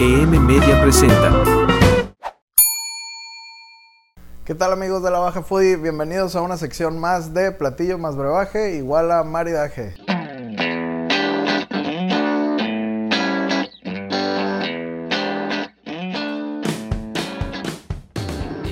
[0.00, 1.30] EM Media presenta.
[4.44, 5.76] ¿Qué tal amigos de la Baja Foodie?
[5.76, 9.94] Bienvenidos a una sección más de Platillo más Brebaje igual a Maridaje.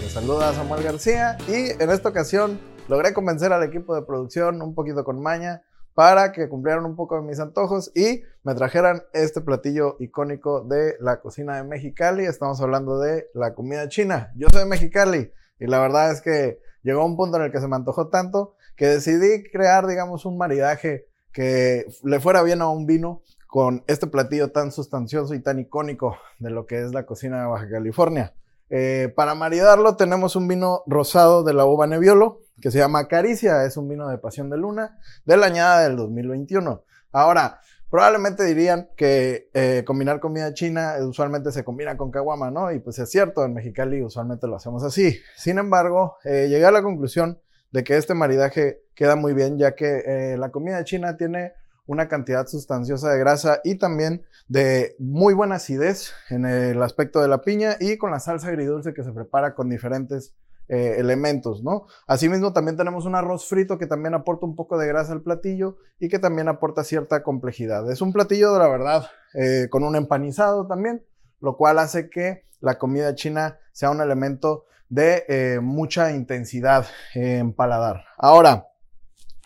[0.00, 4.76] Les saluda Samuel García y en esta ocasión logré convencer al equipo de producción un
[4.76, 5.62] poquito con maña
[5.98, 10.94] para que cumplieran un poco de mis antojos y me trajeran este platillo icónico de
[11.00, 12.24] la cocina de Mexicali.
[12.24, 14.30] Estamos hablando de la comida china.
[14.36, 17.66] Yo soy Mexicali y la verdad es que llegó un punto en el que se
[17.66, 22.86] me antojó tanto que decidí crear, digamos, un maridaje que le fuera bien a un
[22.86, 27.40] vino con este platillo tan sustancioso y tan icónico de lo que es la cocina
[27.40, 28.34] de Baja California.
[28.70, 33.64] Eh, para maridarlo tenemos un vino rosado de la uva Nebbiolo que se llama Caricia,
[33.64, 36.84] es un vino de Pasión de Luna de la añada del 2021.
[37.12, 42.72] Ahora, probablemente dirían que eh, combinar comida china usualmente se combina con caguama, ¿no?
[42.72, 45.18] Y pues es cierto, en Mexicali usualmente lo hacemos así.
[45.36, 49.74] Sin embargo, eh, llegué a la conclusión de que este maridaje queda muy bien ya
[49.74, 51.52] que la comida china tiene
[51.88, 57.28] una cantidad sustanciosa de grasa y también de muy buena acidez en el aspecto de
[57.28, 60.34] la piña y con la salsa agridulce que se prepara con diferentes
[60.68, 61.86] eh, elementos, ¿no?
[62.06, 65.76] Asimismo, también tenemos un arroz frito que también aporta un poco de grasa al platillo
[65.98, 67.90] y que también aporta cierta complejidad.
[67.90, 71.04] Es un platillo, de la verdad, eh, con un empanizado también,
[71.40, 77.52] lo cual hace que la comida china sea un elemento de eh, mucha intensidad en
[77.52, 78.04] paladar.
[78.16, 78.66] Ahora,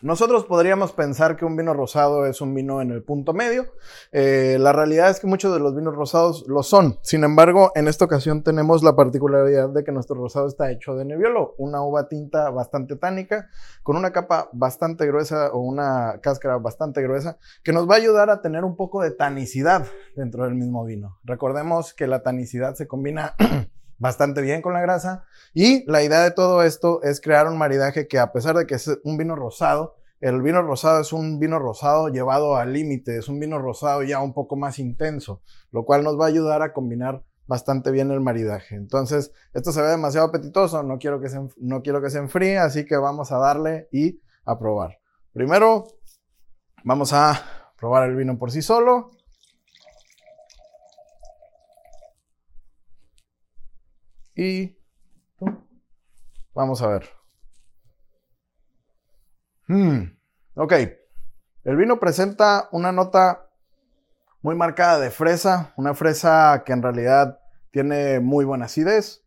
[0.02, 3.72] nosotros podríamos pensar que un vino rosado es un vino en el punto medio.
[4.10, 6.98] Eh, la realidad es que muchos de los vinos rosados lo son.
[7.02, 11.04] Sin embargo, en esta ocasión tenemos la particularidad de que nuestro rosado está hecho de
[11.04, 13.48] Nebbiolo, una uva tinta bastante tánica,
[13.84, 18.28] con una capa bastante gruesa o una cáscara bastante gruesa, que nos va a ayudar
[18.28, 19.86] a tener un poco de tanicidad
[20.16, 21.20] dentro del mismo vino.
[21.22, 23.36] Recordemos que la tanicidad se combina
[24.02, 25.24] bastante bien con la grasa.
[25.54, 28.74] Y la idea de todo esto es crear un maridaje que a pesar de que
[28.74, 33.28] es un vino rosado, el vino rosado es un vino rosado llevado al límite, es
[33.28, 35.40] un vino rosado ya un poco más intenso,
[35.70, 38.74] lo cual nos va a ayudar a combinar bastante bien el maridaje.
[38.74, 42.58] Entonces, esto se ve demasiado apetitoso, no quiero que se, no quiero que se enfríe,
[42.58, 44.98] así que vamos a darle y a probar.
[45.32, 45.86] Primero,
[46.82, 47.40] vamos a
[47.78, 49.12] probar el vino por sí solo.
[54.34, 54.76] Y
[56.54, 57.08] vamos a ver.
[59.68, 60.16] Hmm,
[60.54, 60.72] ok.
[61.64, 63.48] El vino presenta una nota
[64.40, 69.24] muy marcada de fresa, una fresa que en realidad tiene muy buena acidez.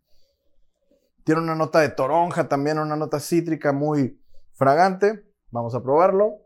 [1.24, 4.22] Tiene una nota de toronja también, una nota cítrica muy
[4.54, 5.26] fragante.
[5.52, 6.42] Vamos a probarlo.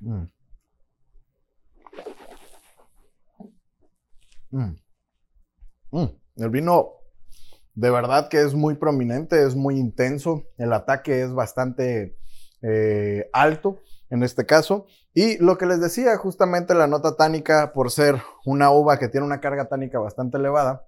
[0.00, 0.24] Mm.
[4.52, 4.83] Mm.
[5.94, 6.94] Mm, el vino
[7.74, 12.18] de verdad que es muy prominente, es muy intenso, el ataque es bastante
[12.62, 13.78] eh, alto
[14.10, 14.86] en este caso.
[15.12, 19.24] Y lo que les decía, justamente la nota tánica, por ser una uva que tiene
[19.24, 20.84] una carga tánica bastante elevada,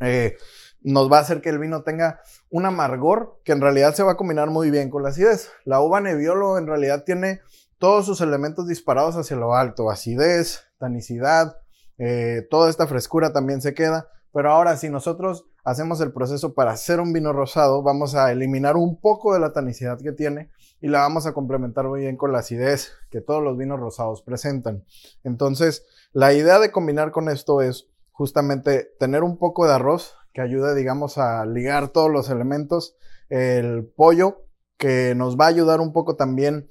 [0.00, 0.38] eh,
[0.80, 4.12] nos va a hacer que el vino tenga un amargor que en realidad se va
[4.12, 5.50] a combinar muy bien con la acidez.
[5.66, 7.42] La uva Nebbiolo en realidad tiene
[7.76, 11.58] todos sus elementos disparados hacia lo alto, acidez, tanicidad,
[11.98, 14.08] eh, toda esta frescura también se queda.
[14.32, 18.76] Pero ahora, si nosotros hacemos el proceso para hacer un vino rosado, vamos a eliminar
[18.76, 20.50] un poco de la tanicidad que tiene
[20.80, 24.22] y la vamos a complementar muy bien con la acidez que todos los vinos rosados
[24.22, 24.84] presentan.
[25.22, 30.40] Entonces, la idea de combinar con esto es justamente tener un poco de arroz que
[30.40, 32.96] ayude, digamos, a ligar todos los elementos,
[33.28, 34.46] el pollo
[34.78, 36.68] que nos va a ayudar un poco también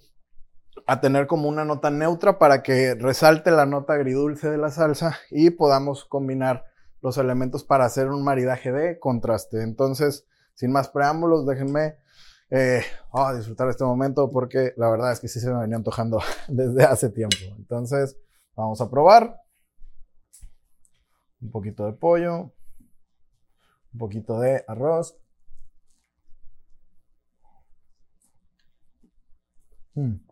[0.88, 5.18] a tener como una nota neutra para que resalte la nota agridulce de la salsa
[5.30, 6.66] y podamos combinar
[7.02, 9.64] los elementos para hacer un maridaje de contraste.
[9.64, 11.98] Entonces, sin más preámbulos, déjenme
[12.50, 16.20] eh, oh, disfrutar este momento porque la verdad es que sí se me venía antojando
[16.48, 17.38] desde hace tiempo.
[17.58, 18.18] Entonces,
[18.56, 19.42] vamos a probar.
[21.42, 22.52] Un poquito de pollo,
[23.94, 25.18] un poquito de arroz.
[29.96, 30.31] Mm.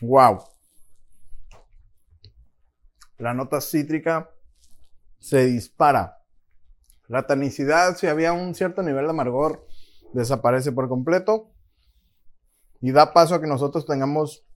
[0.00, 0.34] Wow.
[0.34, 0.40] Mm.
[3.18, 4.30] La nota cítrica
[5.18, 6.18] se dispara.
[7.06, 9.66] La tanicidad, si había un cierto nivel de amargor,
[10.12, 11.50] desaparece por completo
[12.80, 14.46] y da paso a que nosotros tengamos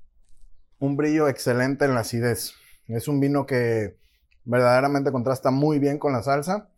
[0.79, 2.55] un brillo excelente en la acidez.
[2.87, 3.99] Es un vino que
[4.45, 6.71] verdaderamente contrasta muy bien con la salsa.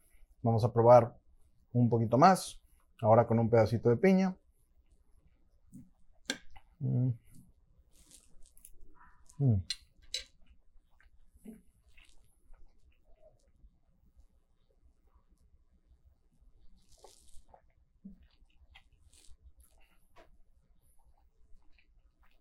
[0.43, 1.17] Vamos a probar
[1.73, 2.61] un poquito más.
[3.01, 4.37] Ahora con un pedacito de piña.
[6.81, 7.11] Mm.
[9.39, 9.63] Mm.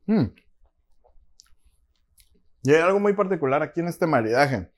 [0.08, 0.34] Mm.
[2.64, 4.70] Y hay algo muy particular aquí en este maridaje.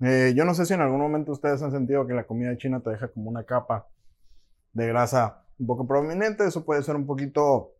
[0.00, 2.80] Eh, yo no sé si en algún momento ustedes han sentido que la comida china
[2.80, 3.88] te deja como una capa
[4.72, 6.46] de grasa un poco prominente.
[6.46, 7.74] Eso puede ser un poquito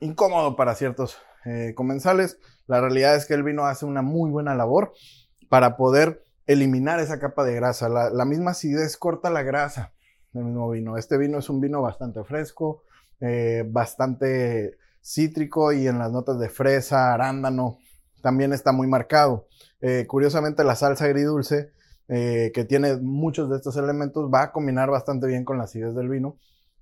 [0.00, 2.38] incómodo para ciertos eh, comensales.
[2.66, 4.92] La realidad es que el vino hace una muy buena labor
[5.48, 7.88] para poder eliminar esa capa de grasa.
[7.88, 9.92] La, misma acidez corta la grasa
[10.32, 10.96] del mismo vino.
[10.96, 12.82] Este vino es un vino bastante fresco,
[13.20, 17.78] eh, bastante cítrico y en las notas de fresa, arándano,
[18.22, 19.46] también está muy marcado.
[19.80, 21.70] Eh, curiosamente, la salsa agridulce,
[22.08, 25.94] eh, que tiene muchos de estos elementos, va a combinar bastante bien con la acidez
[25.94, 26.36] del vino.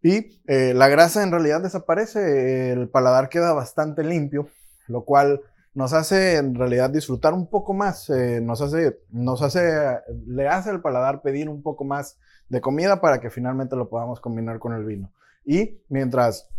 [0.04, 4.46] Y eh, la grasa en realidad desaparece, el paladar queda bastante limpio,
[4.86, 5.40] lo cual
[5.72, 8.08] nos hace en realidad disfrutar un poco más,
[8.42, 12.18] nos hace, nos hace, le hace al paladar pedir un poco más
[12.50, 15.10] de comida para que finalmente lo podamos combinar con el vino.
[15.44, 16.50] Y mientras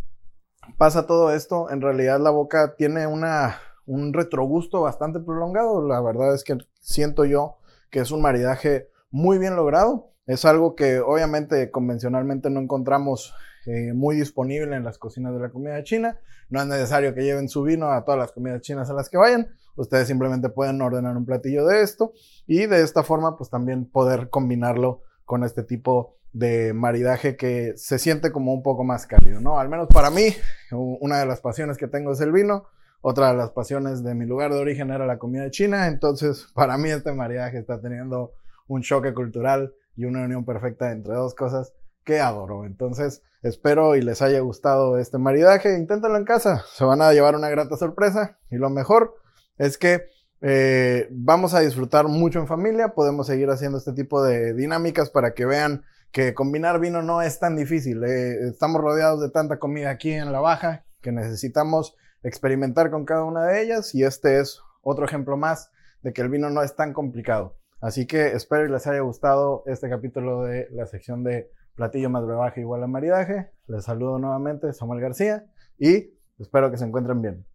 [0.76, 5.86] pasa todo esto, en realidad la boca tiene una, un retrogusto bastante prolongado.
[5.86, 7.58] La verdad es que siento yo
[7.90, 10.10] que es un maridaje muy bien logrado.
[10.26, 13.34] Es algo que obviamente convencionalmente no encontramos
[13.66, 16.18] eh, muy disponible en las cocinas de la comida china.
[16.50, 19.18] No es necesario que lleven su vino a todas las comidas chinas a las que
[19.18, 19.48] vayan.
[19.76, 22.12] Ustedes simplemente pueden ordenar un platillo de esto
[22.46, 27.98] y de esta forma pues también poder combinarlo con este tipo de maridaje que se
[27.98, 29.58] siente como un poco más cálido, ¿no?
[29.58, 30.28] Al menos para mí,
[30.70, 32.66] una de las pasiones que tengo es el vino,
[33.00, 36.76] otra de las pasiones de mi lugar de origen era la comida china, entonces para
[36.76, 38.34] mí este maridaje está teniendo
[38.68, 41.72] un choque cultural y una unión perfecta entre dos cosas
[42.04, 42.64] que adoro.
[42.64, 47.34] Entonces espero y les haya gustado este maridaje, inténtenlo en casa, se van a llevar
[47.34, 49.14] una grata sorpresa y lo mejor
[49.58, 50.04] es que
[50.42, 55.34] eh, vamos a disfrutar mucho en familia, podemos seguir haciendo este tipo de dinámicas para
[55.34, 58.02] que vean que combinar vino no es tan difícil.
[58.04, 63.24] Eh, estamos rodeados de tanta comida aquí en la baja que necesitamos experimentar con cada
[63.24, 65.70] una de ellas y este es otro ejemplo más
[66.02, 67.58] de que el vino no es tan complicado.
[67.80, 72.24] Así que espero que les haya gustado este capítulo de la sección de platillo más
[72.24, 73.50] brebaje igual a maridaje.
[73.66, 75.46] Les saludo nuevamente, Samuel García,
[75.78, 77.46] y espero que se encuentren bien.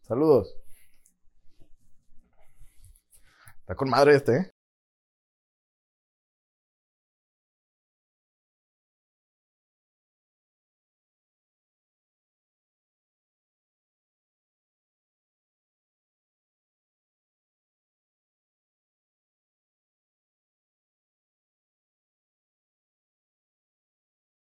[0.00, 0.56] Saludos.
[3.60, 4.55] Está con madre este, ¿eh?